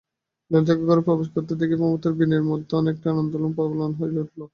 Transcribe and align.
ললিতাকে 0.51 0.83
ঘরে 0.89 1.01
প্রবেশ 1.07 1.27
করিতে 1.33 1.53
দেখিবামাত্র 1.61 2.17
বিনয়ের 2.19 2.43
মনের 2.43 2.69
মধ্যে 2.71 2.91
একটা 2.93 3.07
আন্দোলন 3.15 3.51
প্রবল 3.57 3.79
হইয়া 3.99 4.21
উঠিল। 4.23 4.41